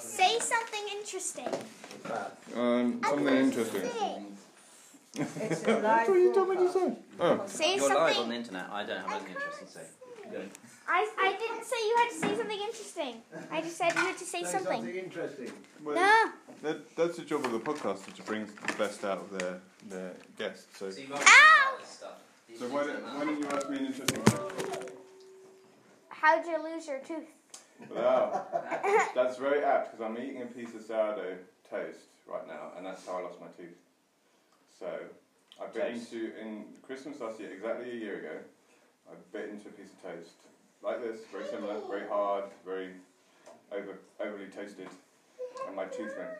Say 0.00 0.38
something 0.40 0.80
interesting. 0.98 1.46
Um, 2.56 3.00
something 3.04 3.28
interesting. 3.28 4.31
It's 5.14 5.64
a 5.66 5.78
live 5.80 6.06
broadcast. 6.06 7.56
Say 7.58 7.76
You're 7.76 7.88
live 7.88 7.98
on 7.98 8.12
something. 8.14 8.28
the 8.30 8.34
internet. 8.36 8.66
I 8.70 8.84
don't 8.84 9.00
have 9.00 9.10
anything 9.12 9.34
interesting 9.36 9.66
to 9.66 9.72
say. 9.72 9.86
Good. 10.30 10.50
I, 10.88 11.08
I 11.18 11.32
didn't 11.38 11.64
say 11.64 11.76
you 11.86 11.96
had 11.98 12.08
to 12.10 12.16
say 12.16 12.36
something 12.36 12.60
interesting. 12.60 13.14
I 13.50 13.60
just 13.60 13.76
said 13.76 13.92
you 13.94 14.00
had 14.00 14.16
to 14.18 14.24
say 14.24 14.44
something. 14.44 14.88
interesting. 14.88 15.50
Well, 15.84 15.94
No. 15.94 16.32
that, 16.62 16.96
that's 16.96 17.16
the 17.18 17.24
job 17.24 17.44
of 17.44 17.52
the 17.52 17.58
podcaster 17.60 18.12
to 18.14 18.22
bring 18.22 18.46
the 18.46 18.72
best 18.78 19.04
out 19.04 19.18
of 19.18 19.38
their, 19.38 19.60
their 19.90 20.12
guests. 20.38 20.66
So, 20.78 20.90
So 20.90 21.00
you've 21.00 21.10
got 21.10 21.22
Ow! 21.22 21.74
this 21.80 21.88
stuff. 21.90 22.18
so 22.58 22.66
why, 22.68 22.84
don't, 22.86 23.02
why 23.14 23.24
don't 23.24 23.38
you 23.38 23.46
ask 23.48 23.68
me 23.70 23.76
an 23.78 23.86
interesting 23.86 24.22
question? 24.22 24.86
How'd 26.08 26.46
you 26.46 26.62
lose 26.62 26.86
your 26.86 26.98
tooth? 27.00 27.28
Wow, 27.94 28.46
that's 29.14 29.36
very 29.38 29.62
apt 29.64 29.92
because 29.92 30.06
I'm 30.08 30.16
eating 30.22 30.42
a 30.42 30.46
piece 30.46 30.72
of 30.74 30.82
sourdough 30.82 31.36
toast 31.68 31.98
right 32.28 32.46
now, 32.46 32.70
and 32.76 32.86
that's 32.86 33.04
how 33.06 33.18
I 33.18 33.22
lost 33.22 33.40
my 33.40 33.48
tooth. 33.56 33.74
So, 34.82 34.88
I 35.62 35.66
bit 35.66 35.94
Toast. 35.94 36.12
into 36.12 36.32
in 36.40 36.64
Christmas 36.82 37.20
last 37.20 37.38
year, 37.38 37.52
exactly 37.52 37.92
a 37.92 37.94
year 37.94 38.18
ago. 38.18 38.36
I 39.08 39.14
bit 39.32 39.50
into 39.50 39.68
a 39.68 39.70
piece 39.70 39.92
of 39.92 40.02
toast 40.02 40.32
like 40.82 41.00
this, 41.00 41.20
very 41.30 41.44
similar, 41.46 41.76
very 41.88 42.08
hard, 42.08 42.46
very 42.66 42.88
over 43.70 44.00
overly 44.18 44.46
toasted, 44.46 44.88
and 45.68 45.76
my 45.76 45.84
tooth 45.84 46.12
went, 46.18 46.30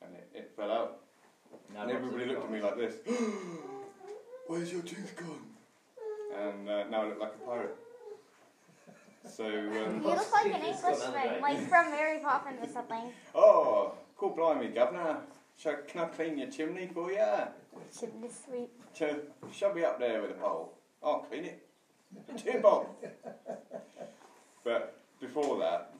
and 0.00 0.14
it, 0.14 0.28
it 0.34 0.52
fell 0.56 0.70
out. 0.72 1.00
No, 1.74 1.82
And 1.82 1.90
everybody 1.90 2.24
looked 2.24 2.44
at 2.44 2.50
me 2.50 2.62
like 2.62 2.78
this. 2.78 2.94
Where's 4.46 4.72
your 4.72 4.80
tooth 4.80 5.14
gone? 5.16 6.42
And 6.42 6.70
uh, 6.70 6.88
now 6.88 7.02
I 7.02 7.08
look 7.08 7.20
like 7.20 7.34
a 7.34 7.46
pirate. 7.46 7.76
So, 9.28 9.44
um, 9.44 10.02
You 10.02 10.08
look 10.08 10.32
like 10.32 10.46
an 10.46 10.62
Englishman, 10.62 11.42
like 11.42 11.68
from 11.68 11.90
Mary 11.90 12.18
Poppins 12.20 12.60
or 12.62 12.72
something. 12.72 13.12
oh, 13.34 13.92
cool, 14.16 14.30
blimey, 14.30 14.68
governor. 14.68 15.18
Shall, 15.58 15.76
can 15.88 16.00
I 16.02 16.04
clean 16.06 16.38
your 16.38 16.48
chimney 16.50 16.88
for 16.92 17.10
you? 17.10 17.24
Chimney 17.98 18.28
sweep. 18.28 18.70
Shall, 18.94 19.16
shall 19.52 19.74
be 19.74 19.84
up 19.84 19.98
there 19.98 20.20
with 20.20 20.32
a 20.32 20.34
pole. 20.34 20.72
I'll 21.02 21.20
clean 21.20 21.44
it. 21.46 21.66
Two 22.36 22.60
bob. 22.60 22.86
But 24.64 24.98
before 25.20 25.58
that, 25.58 25.92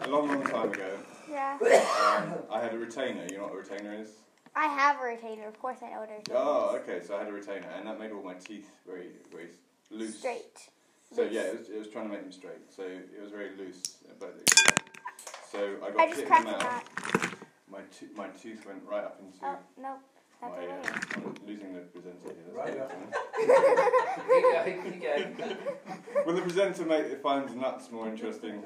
a 0.00 0.08
long, 0.08 0.28
long 0.28 0.44
time 0.44 0.70
ago, 0.72 0.98
Yeah. 1.30 1.58
um, 1.60 2.34
I 2.50 2.60
had 2.60 2.72
a 2.74 2.78
retainer. 2.78 3.26
You 3.30 3.38
know 3.38 3.44
what 3.44 3.54
a 3.54 3.56
retainer 3.56 3.94
is? 3.94 4.08
I 4.56 4.66
have 4.66 5.00
a 5.00 5.04
retainer. 5.04 5.48
Of 5.48 5.58
course 5.60 5.78
I 5.82 5.90
know 5.90 6.00
what 6.00 6.10
a 6.10 6.14
retainer 6.14 6.38
Oh, 6.38 6.76
okay. 6.82 7.04
So 7.06 7.16
I 7.16 7.20
had 7.20 7.28
a 7.28 7.32
retainer, 7.32 7.66
and 7.76 7.86
that 7.86 7.98
made 7.98 8.12
all 8.12 8.22
my 8.22 8.34
teeth 8.34 8.70
very, 8.86 9.08
very 9.32 9.48
loose. 9.90 10.18
Straight. 10.18 10.70
So 11.14 11.22
yeah, 11.22 11.42
it 11.42 11.58
was, 11.58 11.68
it 11.68 11.78
was 11.78 11.88
trying 11.88 12.06
to 12.06 12.12
make 12.12 12.22
them 12.22 12.32
straight. 12.32 12.72
So 12.74 12.82
it 12.82 13.20
was 13.20 13.30
very 13.30 13.50
loose, 13.56 13.98
but 14.18 14.36
so 15.50 15.76
I 15.84 15.90
got 15.90 16.00
I 16.00 16.06
just 16.06 16.20
hit 16.20 16.24
in 16.24 16.26
cracked 16.28 16.44
the 16.46 16.64
mouth. 16.64 17.34
Nut. 17.74 17.84
My 17.90 17.98
to- 17.98 18.14
my 18.16 18.28
tooth 18.38 18.66
went 18.66 18.82
right 18.88 19.04
up 19.04 19.20
into 19.20 19.38
Oh, 19.44 19.56
no. 19.76 19.82
my. 19.82 19.96
That's 20.40 20.52
Uh, 20.52 21.20
over. 21.22 21.26
I'm 21.28 21.46
losing 21.46 21.72
the 21.74 21.80
presenter 21.80 22.28
here. 22.28 22.52
Right 22.52 22.76
That's 22.76 22.92
up. 22.92 22.98
it. 23.38 24.92
Keep 24.92 25.02
going, 25.02 25.26
keep 25.32 25.38
going. 25.38 25.56
When 26.26 26.36
the 26.36 26.42
presenter 26.42 26.84
make, 26.84 27.22
finds 27.22 27.54
nuts 27.54 27.90
more 27.90 28.08
interesting, 28.08 28.62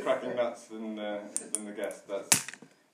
cracking 0.00 0.36
nuts 0.36 0.66
than 0.68 0.98
uh, 0.98 1.26
than 1.52 1.64
the 1.64 1.72
guest, 1.72 2.06
that's 2.06 2.46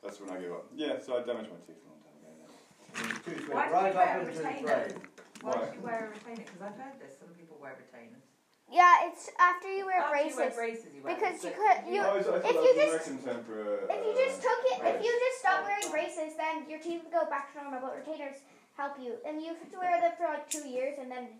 that's 0.02 0.20
when 0.20 0.30
I 0.30 0.40
give 0.40 0.52
up. 0.52 0.66
Yeah, 0.74 0.98
so 1.00 1.18
I 1.18 1.22
damaged 1.22 1.50
my 1.50 1.58
teeth 1.66 1.82
a 1.84 1.88
long 1.90 2.00
time 2.00 2.16
ago. 2.22 2.32
Now. 2.40 3.20
Tooth 3.24 3.48
Why 3.48 3.54
went 3.56 3.68
do 3.68 3.74
right 3.74 3.92
you 3.92 3.98
wear 3.98 4.08
up 4.08 4.16
a 4.16 4.20
into 4.20 4.38
the 4.38 4.44
retainer? 4.44 4.66
brain. 4.66 5.02
Why 5.42 5.50
Why? 5.50 5.66
do 5.68 5.76
you 5.76 5.82
wear 5.82 5.98
a 6.06 6.08
retainer? 6.08 6.44
Because 6.48 6.62
I've 6.62 6.78
heard 6.80 6.96
this. 7.00 7.18
Some 7.18 7.28
people 7.36 7.58
wear 7.60 7.76
retainers. 7.76 8.24
Yeah, 8.70 9.08
it's 9.08 9.30
after 9.40 9.68
you 9.72 9.86
wear 9.86 10.00
After 10.04 10.12
braces. 10.12 10.30
you 10.32 10.36
wear 10.36 10.50
braces, 10.52 10.90
you 10.94 11.00
wear 11.02 11.14
Because 11.16 11.36
you 11.44 11.52
could 11.56 11.78
you 11.88 12.00
Oh, 12.04 12.12
I 12.12 12.48
if 12.48 12.54
you 12.60 12.72
just 12.76 12.92
American 13.08 13.18
term 13.24 13.40
for 13.48 13.56
a. 13.64 13.74
if 13.88 14.00
you 14.04 14.12
uh, 14.12 14.24
just 14.28 14.38
took 14.44 14.60
it 14.72 14.78
if 14.92 14.96
you 15.04 15.12
just 15.24 15.38
stop 15.40 15.64
wearing 15.64 15.88
braces 15.90 16.36
then 16.36 16.68
your 16.68 16.78
teeth 16.78 17.00
would 17.04 17.12
go 17.12 17.24
back 17.32 17.52
to 17.56 17.62
normal 17.64 17.80
but 17.80 17.96
retainers 17.96 18.44
help 18.76 19.00
you 19.00 19.16
and 19.26 19.40
you 19.40 19.56
have 19.56 19.70
to 19.72 19.78
wear 19.80 19.96
them 20.00 20.12
for 20.20 20.28
like 20.28 20.46
two 20.52 20.68
years 20.68 21.00
and 21.00 21.10
then 21.10 21.32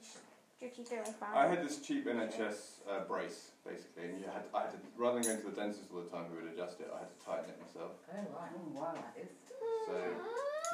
your 0.61 0.71
teeth 0.75 0.91
are 0.91 1.05
like 1.05 1.19
fine. 1.21 1.37
I 1.37 1.47
had 1.47 1.63
this 1.63 1.79
cheap 1.79 2.09
NHS 2.09 2.83
uh, 2.91 3.05
brace, 3.07 3.55
basically, 3.63 4.11
and 4.11 4.19
you 4.19 4.27
had 4.27 4.43
I 4.51 4.67
had 4.67 4.73
to 4.75 4.79
rather 4.99 5.23
than 5.23 5.29
going 5.29 5.39
to 5.45 5.51
the 5.53 5.55
dentist 5.55 5.87
all 5.95 6.03
the 6.03 6.11
time 6.11 6.27
who 6.33 6.43
would 6.43 6.51
adjust 6.51 6.81
it, 6.81 6.91
I 6.91 6.99
had 7.07 7.13
to 7.15 7.19
tighten 7.23 7.51
it 7.55 7.59
myself. 7.63 7.93
Oh, 8.11 8.19
right. 8.35 8.51
Oh, 8.59 8.75
wow, 8.75 8.95
that 8.99 9.15
is. 9.23 9.31
So 9.47 9.95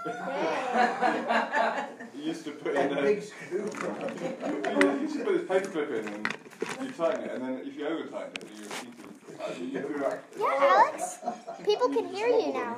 Yeah. 0.07 1.87
you 2.17 2.23
used 2.23 2.45
to 2.45 2.51
put 2.53 2.75
in 2.75 2.99
a, 2.99 3.03
big 3.03 3.23
screw. 3.23 3.59
you 3.61 5.01
used 5.01 5.17
to 5.19 5.25
put 5.25 5.39
this 5.39 5.49
paper 5.49 5.71
clip 5.71 5.91
in 5.91 6.09
and 6.09 6.37
you 6.83 6.91
tighten 6.93 7.25
it, 7.25 7.31
and 7.33 7.43
then 7.45 7.63
if 7.65 7.77
you 7.77 7.87
over 7.87 8.05
tighten 8.07 8.33
it, 8.37 8.49
your 8.57 8.69
teeth 8.69 9.05
would- 9.05 9.15
you, 9.35 9.79
uh, 9.81 9.83
you 9.83 9.99
feel 9.99 10.09
like 10.09 10.23
Yeah, 10.39 10.57
Alex. 10.61 11.19
People 11.65 11.89
can 11.89 12.07
hear 12.07 12.29
you 12.29 12.53
now. 12.53 12.75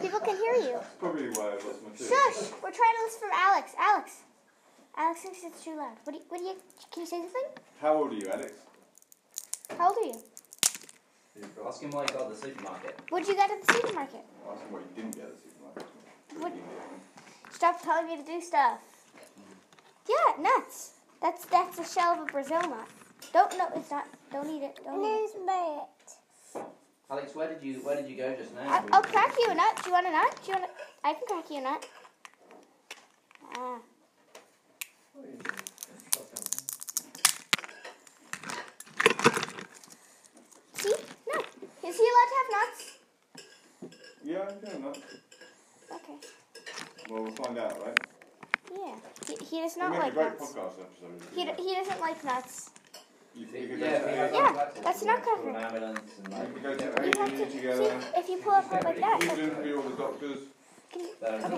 People 0.00 0.20
can 0.20 0.36
hear 0.36 0.54
you. 0.54 0.78
probably 1.00 1.28
why 1.30 1.48
I 1.48 1.54
lost 1.54 1.82
my 1.82 1.90
tooth. 1.96 2.08
Shush! 2.08 2.52
We're 2.62 2.70
trying 2.70 2.94
to 2.96 3.02
listen 3.04 3.20
from 3.20 3.30
Alex. 3.34 3.72
Alex. 3.78 4.12
Alex 4.96 5.20
thinks 5.20 5.38
it's 5.44 5.64
too 5.64 5.76
loud. 5.76 5.96
What 6.04 6.12
do 6.12 6.18
you, 6.18 6.24
what 6.28 6.38
do 6.38 6.44
you 6.44 6.54
can 6.92 7.00
you 7.02 7.06
say 7.06 7.18
something? 7.20 7.42
How 7.80 7.94
old 7.96 8.12
are 8.12 8.14
you, 8.14 8.28
Alex? 8.32 8.52
How 9.76 9.88
old 9.88 9.98
are 9.98 10.06
you? 10.06 10.20
Ask 11.66 11.82
him 11.82 11.90
why 11.90 12.02
he 12.02 12.08
got 12.12 12.22
at 12.22 12.30
the 12.30 12.36
supermarket. 12.36 12.98
What'd 13.10 13.28
you 13.28 13.34
get 13.34 13.50
at 13.50 13.64
the 13.64 13.72
supermarket? 13.74 14.20
Ask 14.50 14.62
him 14.62 14.72
what 14.72 14.82
you 14.82 15.02
didn't 15.02 15.14
get 15.16 15.24
at 15.26 15.36
the 15.36 15.42
supermarket. 15.50 15.86
What? 16.38 16.52
Stop 17.50 17.82
telling 17.82 18.06
me 18.06 18.16
to 18.16 18.22
do 18.22 18.40
stuff. 18.40 18.78
Yeah, 20.08 20.42
nuts. 20.42 20.92
That's 21.20 21.44
that's 21.46 21.76
the 21.76 21.84
shell 21.84 22.14
of 22.14 22.28
a 22.28 22.32
Brazil 22.32 22.60
nut. 22.60 22.88
Don't 23.32 23.58
no, 23.58 23.68
it's 23.74 23.90
not. 23.90 24.06
Don't 24.32 24.48
eat 24.48 24.62
it. 24.62 24.78
Don't 24.84 25.04
eat 25.04 25.30
it. 25.34 25.98
Alex, 27.10 27.34
where 27.34 27.48
did 27.48 27.62
you 27.62 27.80
where 27.80 27.96
did 27.96 28.08
you 28.08 28.16
go 28.16 28.34
just 28.36 28.54
now? 28.54 28.62
I, 28.62 28.82
I'll 28.92 29.02
crack 29.02 29.34
you 29.38 29.50
a 29.50 29.54
nut. 29.54 29.80
Do 29.82 29.88
you 29.88 29.92
want 29.94 30.06
a 30.06 30.10
nut? 30.10 30.38
Do 30.44 30.52
you 30.52 30.58
want? 30.58 30.70
A, 30.70 31.08
I 31.08 31.14
can 31.14 31.22
crack 31.26 31.50
you 31.50 31.56
a 31.56 31.60
nut. 31.62 31.86
Ah. 33.56 33.78
See? 40.74 40.94
No. 41.26 41.40
Is 41.88 41.96
he 41.96 42.06
allowed 42.12 42.28
to 42.28 42.36
have 42.38 42.50
nuts? 42.58 42.98
Yeah, 44.22 44.50
yeah, 44.62 44.78
no. 44.78 44.88
Okay. 44.88 45.27
Well, 47.08 47.22
we'll 47.22 47.32
find 47.32 47.58
out, 47.58 47.84
right? 47.84 47.98
Yeah. 48.74 48.94
He, 49.26 49.34
he 49.44 49.60
does 49.62 49.76
not 49.76 49.90
make 49.92 50.00
a 50.00 50.02
like 50.04 50.14
great 50.14 50.26
nuts. 50.38 50.52
podcast 50.52 50.74
episode. 50.80 51.22
He, 51.34 51.44
d- 51.44 51.52
he 51.62 51.74
doesn't 51.74 52.00
like 52.00 52.24
nuts. 52.24 52.70
You, 53.34 53.46
you 53.46 53.68
could 53.68 53.78
Yeah, 53.80 53.98
go 54.00 54.06
we 54.06 54.12
to 54.12 54.16
have 54.18 54.30
A- 54.30 54.34
Yeah, 54.34 54.70
that's 54.82 55.04
not 55.04 55.18
hospital 55.24 55.54
covered. 55.54 55.82
and 55.82 55.98
you 55.98 56.36
like, 56.36 56.54
could 56.54 56.62
go 56.62 56.74
to 56.76 56.84
You 56.84 56.90
A 56.90 57.18
have 57.18 57.30
to 57.30 57.50
see 57.50 57.58
if 58.18 58.28
you 58.28 58.36
pull 58.38 58.52
up 58.52 58.70
like 58.72 59.00
that. 59.00 59.18
You 59.22 59.28
could 59.28 59.38
interview 59.38 59.76
all 59.76 59.82
the 59.88 59.96
doctors. 59.96 60.38
they're- 60.94 61.38
they're- 61.40 61.48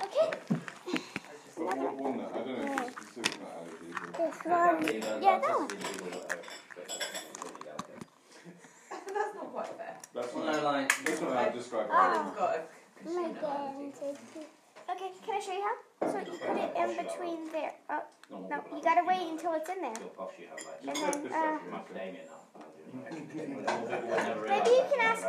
Okay. 0.00 0.30
What, 1.58 1.76
what, 1.76 1.94
one 1.96 2.18
that? 2.18 2.30
I 2.32 2.38
don't 2.38 2.46
know. 2.46 2.72
if 2.72 2.80
it's- 2.80 3.16
it's 3.18 3.38
not 3.40 3.50
allergies. 3.58 3.96
This 4.16 4.36
one. 4.44 5.22
Yeah, 5.22 5.38
that's 5.40 5.46
that 5.48 5.58
one. 5.58 5.68
just 5.68 5.68
the 5.68 5.88
individual, 5.88 6.22
uh, 6.22 6.34
bits 6.76 6.94
of 6.94 7.00
it, 7.02 7.06
really 7.42 7.60
delicate. 7.66 8.02
That's 8.90 9.34
not 9.34 9.52
quite 9.52 9.66
fair. 9.76 9.96
That's 10.14 10.34
Well, 10.34 10.44
not, 10.46 10.54
no, 10.54 10.62
like, 10.62 11.04
that's 11.04 11.20
not 11.20 11.32
how 11.32 11.38
I 11.38 11.48
describe 11.48 11.88
allergies. 11.88 12.28
I've 12.30 12.36
got 12.36 12.50
a 12.54 12.60
my 13.04 13.32
consumer. 13.92 14.46
Okay, 14.90 15.10
can 15.24 15.34
I 15.34 15.40
show 15.40 15.52
you 15.52 15.62
how? 15.62 15.76
So 16.10 16.18
you 16.18 16.38
put 16.38 16.56
it 16.56 16.72
in 16.76 16.96
between 16.96 17.52
there. 17.52 17.74
Oh, 17.90 18.02
no, 18.30 18.64
you 18.74 18.82
gotta 18.82 19.04
wait 19.04 19.28
until 19.28 19.52
it's 19.54 19.68
in 19.68 19.80
there. 19.82 19.92
Your 19.92 20.08
posh, 20.16 20.32
you 20.38 20.46
have 20.48 20.96
like 20.96 20.96
And 20.96 21.24
then, 21.24 21.32
uh. 21.32 21.58
Maybe 21.94 22.18
Maybe 24.48 24.70
you 24.70 24.84
can 24.90 25.00
ask 25.00 25.26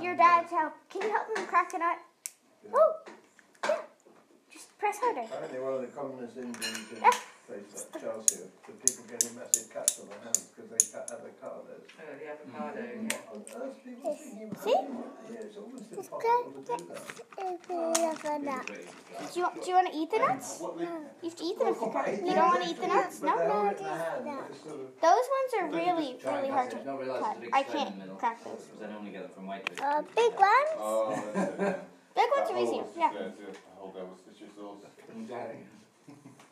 your 0.00 0.16
dad 0.16 0.48
to 0.48 0.54
help. 0.54 0.72
Can 0.88 1.02
you 1.02 1.10
help 1.10 1.36
him 1.36 1.46
crack 1.46 1.74
a 1.74 1.78
nut? 1.78 1.98
Oh, 2.72 2.92
yeah. 3.64 3.76
Just 4.50 4.78
press 4.78 4.96
harder. 4.98 5.20
Apparently 5.20 5.60
one 5.60 5.74
of 5.74 5.80
the 5.82 5.88
commonest 5.88 6.36
injuries 6.36 6.86
Yeah. 7.02 7.10
Places 7.46 7.86
like 7.92 8.02
Chelsea 8.02 8.36
are 8.42 8.50
the 8.66 8.74
people 8.82 9.04
getting 9.06 9.32
massive 9.38 9.70
cuts 9.72 10.00
on 10.00 10.08
their 10.10 10.18
hands 10.26 10.50
because 10.50 10.68
they 10.70 10.82
cut 10.90 11.06
avocados. 11.14 11.86
Oh, 11.96 12.02
the 12.18 12.26
avocado. 12.26 12.82
Mm. 12.82 13.06
Yeah. 13.06 13.18
What 13.30 13.54
on 13.56 13.62
earth 13.62 13.78
people 13.84 14.14
thinking 14.18 14.50
about 14.50 14.64
See? 14.64 14.74
Yeah, 14.74 15.46
it's 15.46 15.56
almost 15.56 15.86
impossible 15.92 16.20
to 16.20 16.62
do 16.66 16.84
that. 16.90 17.02
Do 19.32 19.40
you, 19.40 19.46
do 19.62 19.66
you 19.70 19.74
want 19.76 19.88
to 19.92 19.96
eat 19.96 20.10
the 20.10 20.18
nuts? 20.18 20.58
What 20.60 20.74
the, 20.78 20.84
You 20.84 21.28
have 21.30 21.36
to 21.36 21.44
eat 21.44 21.58
them 21.58 21.68
if 21.68 21.80
you 21.80 21.88
crack. 21.90 22.06
You 22.18 22.34
don't 22.34 22.50
want 22.50 22.62
to 22.64 22.70
eat 22.70 22.80
the 22.80 22.86
nuts? 22.88 23.20
But 23.20 23.26
No, 23.26 23.36
no. 23.36 23.50
hold 23.52 23.72
it 23.72 23.78
in 23.78 23.84
their 23.84 23.94
hand, 23.96 24.24
but 24.26 24.50
it's 24.50 24.60
sort 24.66 24.80
of- 24.82 25.00
Those 25.06 25.26
ones 25.38 25.50
are 25.58 25.66
really, 25.70 26.10
really 26.26 26.50
hard 26.50 26.70
to 26.70 26.76
cut. 26.76 26.98
there's 26.98 27.08
a 27.08 27.40
big 27.40 27.50
I 27.54 27.62
stone 27.62 27.76
in 27.76 27.84
the 27.86 27.86
can't 27.86 27.98
middle. 27.98 28.16
crack 28.16 28.38
those. 28.44 28.62
Because 28.66 28.82
I 28.82 28.86
normally 28.92 29.12
get 29.12 29.22
them 29.22 29.32
from 29.36 29.46
Waitrose. 29.46 29.80
Uh, 29.82 30.02
big 30.14 30.32
ones? 30.34 30.70
oh, 30.78 31.14
that's 31.14 31.50
it, 31.54 31.54
yeah. 31.60 31.78
Big 32.16 32.28
ones 32.34 32.48
That 32.48 32.56
are 32.56 32.62
easier. 32.64 32.82
whole- 32.82 32.96
Yeah. 32.96 33.12
it's 33.30 33.38
just 33.38 33.60
a 33.60 33.74
whole 33.78 33.92
devil's 33.92 34.20
sauce. 34.24 35.75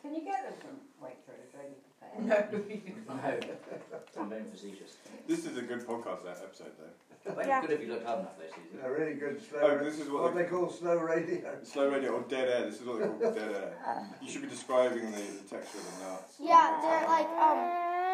Can 0.05 0.13
you 0.13 0.21
get 0.23 0.43
them 0.45 0.53
from 0.61 0.77
Waitrose 1.01 1.49
ready 1.57 1.73
prepared? 2.21 2.53
No. 2.53 3.15
No, 3.15 4.21
I'm 4.21 4.29
being 4.29 4.45
facetious. 4.45 4.97
This 5.27 5.45
is 5.47 5.57
a 5.57 5.63
good 5.63 5.81
podcast 5.87 6.23
that 6.25 6.37
episode 6.43 6.73
though. 6.77 7.33
Well, 7.33 7.47
Yeah. 7.47 7.61
Good 7.61 7.71
if 7.71 7.81
you 7.81 7.87
look 7.93 8.05
hard 8.05 8.19
enough, 8.19 8.33
though, 8.37 8.45
Susie. 8.55 8.85
A 8.85 8.91
really 8.91 9.15
good 9.15 9.41
slow. 9.49 9.59
Oh, 9.63 9.83
this 9.83 9.99
is 9.99 10.07
what 10.11 10.21
what 10.21 10.35
they- 10.35 10.43
they 10.43 10.49
call 10.49 10.69
slow 10.69 10.97
radio. 10.97 11.57
Slow 11.63 11.89
radio 11.89 12.11
or 12.11 12.21
dead 12.29 12.47
air. 12.49 12.65
This 12.69 12.81
is 12.81 12.85
what 12.85 12.99
they 12.99 13.07
call 13.07 13.31
dead 13.33 13.55
air. 13.55 14.07
You 14.21 14.29
should 14.29 14.43
be 14.43 14.47
describing 14.47 15.09
the, 15.11 15.17
the 15.17 15.49
texture 15.49 15.79
of 15.79 15.99
the 15.99 16.05
nuts. 16.05 16.35
Yeah, 16.39 16.77
they're 16.83 17.07
like 17.07 17.29
um 17.29 17.57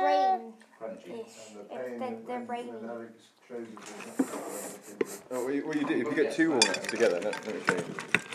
brain 0.01 0.53
Crunchy. 0.79 1.25
ish. 1.25 1.33
And 1.49 1.57
the 1.57 1.61
It's 1.61 1.69
pain 1.69 1.99
the, 1.99 2.05
when- 2.05 2.25
they're 2.25 2.37
when 2.37 2.45
brainy. 2.45 2.71
Alex 2.87 3.11
shows 3.49 3.67
you 3.69 3.77
the- 4.17 5.35
Oh, 5.35 5.43
what 5.43 5.53
you, 5.53 5.67
what 5.67 5.75
you 5.75 5.85
do, 5.85 5.93
if 5.95 6.07
you 6.07 6.15
get 6.15 6.33
two 6.33 6.51
walnuts 6.51 6.87
together, 6.87 7.19
let, 7.21 7.45
let 7.45 7.55
me 7.55 7.61
show 7.67 7.75
you. 7.75 7.83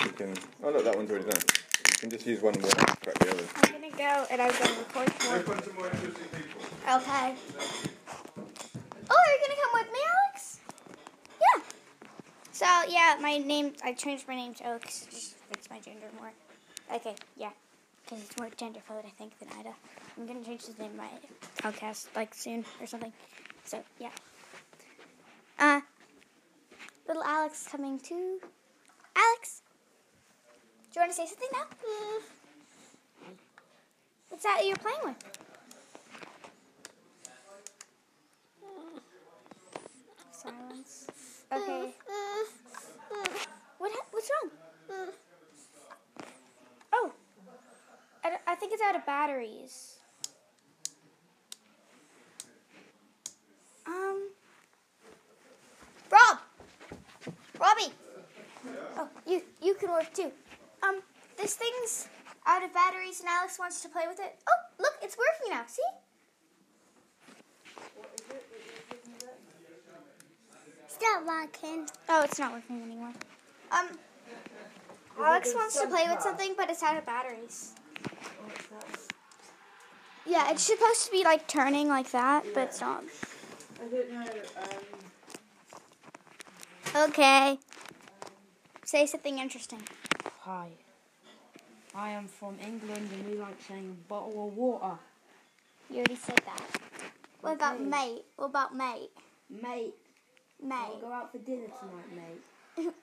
You 0.05 0.11
can, 0.13 0.35
oh 0.63 0.71
look, 0.73 0.85
that 0.85 0.95
one's 0.95 1.11
already 1.11 1.29
done. 1.31 1.41
You 2.07 2.11
can 2.11 2.19
just 2.21 2.29
use 2.29 2.41
one 2.41 2.55
walnut 2.55 2.71
to 2.71 2.97
crack 2.99 3.19
the 3.19 3.31
others. 3.33 3.49
I'm 3.57 3.73
gonna 3.73 3.91
go 3.91 4.27
and 4.31 4.41
I'm 4.41 4.53
gonna 4.53 4.79
record 4.79 5.13
more. 5.25 5.39
Open 5.39 5.59
to 5.61 5.73
more 5.73 5.87
interesting 5.87 6.29
people. 6.37 6.63
Okay. 6.89 7.35
Oh, 9.11 9.17
are 9.19 9.33
you 9.33 9.39
gonna 9.43 9.61
come 9.61 9.73
with 9.73 9.93
me, 9.93 9.99
Alex? 10.15 10.61
Yeah. 11.41 11.63
So 12.53 12.67
yeah, 12.89 13.17
my 13.21 13.39
name 13.39 13.73
I 13.83 13.93
changed 13.93 14.29
my 14.29 14.37
name 14.37 14.55
to 14.55 14.71
Oaks. 14.71 15.09
Just 15.11 15.35
fits 15.51 15.69
my 15.69 15.81
gender 15.81 16.07
more. 16.21 16.31
Okay, 16.95 17.17
yeah. 17.37 17.51
Because 18.05 18.23
it's 18.23 18.39
more 18.39 18.51
gender 18.57 18.79
fluid, 18.87 19.05
I 19.05 19.11
think, 19.19 19.37
than 19.41 19.49
Ida. 19.59 19.75
I'm 20.17 20.27
gonna 20.29 20.45
change 20.45 20.65
his 20.65 20.79
name 20.79 20.93
to 20.93 20.97
my 20.97 21.09
podcast 21.57 22.07
like 22.15 22.35
soon 22.35 22.65
or 22.81 22.87
something. 22.87 23.13
So 23.65 23.83
yeah. 23.99 24.11
Uh, 25.59 25.81
little 27.09 27.25
Alex 27.25 27.67
coming 27.67 27.99
too. 27.99 28.39
Alex, 29.17 29.63
do 30.97 31.01
you 31.01 31.05
want 31.09 31.15
to 31.15 31.23
say 31.23 31.27
something 31.27 31.49
now? 31.53 31.67
What's 34.31 34.45
that 34.45 34.63
you're 34.65 34.77
playing 34.77 34.99
with? 35.05 35.17
Silence. 40.33 41.11
Okay. 41.53 41.93
What? 43.77 43.93
What's 44.11 44.31
wrong? 44.43 45.11
Oh, 46.95 47.13
I, 48.25 48.39
I 48.47 48.55
think 48.55 48.73
it's 48.73 48.83
out 48.83 48.97
of 48.97 49.05
batteries. 49.05 49.97
Um, 53.87 54.31
Rob, 56.11 56.39
Robbie. 57.61 57.93
Oh, 58.97 59.09
you 59.27 59.43
you 59.61 59.75
can 59.75 59.91
work 59.91 60.11
too. 60.15 60.33
Um, 60.83 61.01
this 61.37 61.55
thing's 61.55 62.09
out 62.47 62.63
of 62.63 62.73
batteries, 62.73 63.21
and 63.21 63.29
Alex 63.29 63.59
wants 63.59 63.83
to 63.83 63.89
play 63.89 64.05
with 64.09 64.21
it. 64.21 64.37
Oh, 64.49 64.63
look, 64.79 64.95
it's 65.03 65.17
working 65.17 65.55
now. 65.57 65.65
See? 65.67 65.83
Still 70.89 71.27
working. 71.27 71.89
Oh, 72.09 72.23
it's 72.23 72.39
not 72.39 72.53
working 72.53 72.83
anymore. 72.83 73.13
Um, 73.71 73.89
Alex 75.21 75.53
wants 75.55 75.81
to 75.81 75.89
play 75.89 76.07
with 76.09 76.23
something, 76.23 76.55
but 76.57 76.71
it's 76.71 76.83
out 76.83 76.97
of 76.97 77.05
batteries. 77.05 77.75
Yeah, 80.25 80.51
it's 80.51 80.63
supposed 80.63 81.05
to 81.07 81.13
be 81.13 81.23
like 81.23 81.47
turning 81.47 81.89
like 81.89 82.11
that, 82.13 82.45
but 82.55 82.65
it's 82.65 82.81
not. 82.81 83.05
I 83.81 83.89
don't 83.89 84.13
know. 84.13 84.21
Um, 84.63 84.97
Okay. 86.97 87.59
Say 88.85 89.05
something 89.05 89.39
interesting. 89.39 89.83
Hi. 90.47 90.69
I 91.93 92.11
am 92.11 92.29
from 92.29 92.57
England 92.65 93.11
and 93.13 93.27
we 93.29 93.37
like 93.37 93.61
saying 93.67 93.97
bottle 94.07 94.47
of 94.47 94.57
water. 94.57 94.97
You 95.91 95.97
already 95.97 96.15
said 96.15 96.41
that. 96.47 96.63
What 97.41 97.55
about 97.55 97.81
mate? 97.81 98.23
What 98.37 98.47
about 98.47 98.75
mate? 98.77 99.11
Mate, 99.51 99.95
Mate. 100.63 100.75
I'll 100.77 101.01
go 101.01 101.13
out 101.13 101.33
for 101.33 101.39
dinner 101.39 101.67
tonight, 101.67 102.13
mate. 102.15 102.43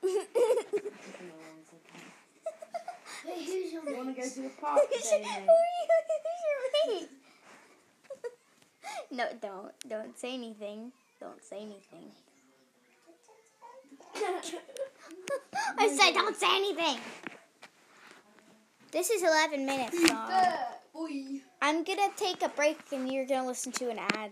You 3.25 3.81
want 3.97 4.13
to 4.15 4.21
go 4.21 4.27
to 4.27 4.41
the 4.41 4.49
park 4.59 4.81
today, 5.01 5.21
mate? 5.21 5.47
mate? 6.89 7.09
no, 9.11 9.25
don't. 9.41 9.71
Don't 9.89 10.19
say 10.19 10.33
anything. 10.33 10.91
Don't 11.21 11.41
say 11.41 11.61
anything. 11.61 12.11
I 15.77 15.87
said 15.97 16.13
don't 16.13 16.35
say 16.35 16.47
anything. 16.49 16.99
This 18.93 19.09
is 19.09 19.23
11 19.23 19.65
minutes 19.65 19.97
long. 20.07 21.41
I'm 21.63 21.83
gonna 21.83 22.09
take 22.15 22.43
a 22.43 22.49
break 22.49 22.77
and 22.91 23.11
you're 23.11 23.25
gonna 23.25 23.47
listen 23.47 23.71
to 23.71 23.89
an 23.89 23.97
ad. 23.97 24.31